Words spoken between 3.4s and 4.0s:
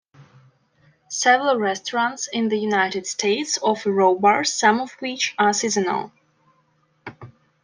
offer